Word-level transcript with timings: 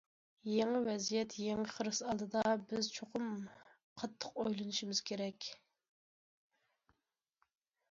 يېڭى 0.51 0.79
ۋەزىيەت، 0.85 1.35
يېڭى 1.43 1.65
خىرىس 1.73 1.99
ئالدىدا، 2.07 2.41
بىز 2.71 2.89
چوقۇم 2.95 3.29
قاتتىق 4.03 4.41
ئويلىنىشىمىز 4.45 5.05
كېرەك. 5.13 5.53